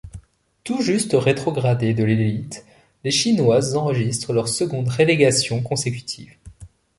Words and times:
Tout 0.63 0.81
juste 0.81 1.11
rétrogradées 1.13 1.93
de 1.93 2.03
l'élite, 2.03 2.65
les 3.03 3.11
chinoises 3.11 3.75
enregistrent 3.77 4.33
leur 4.33 4.47
seconde 4.47 4.89
relégation 4.89 5.61
consécutive. 5.61 6.33